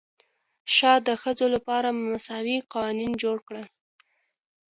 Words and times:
شاه 0.75 0.97
د 1.07 1.09
ښځو 1.21 1.45
لپاره 1.55 1.87
مساوي 2.11 2.57
قوانین 2.73 3.11
جوړ 3.23 3.37
کړل. 3.47 3.65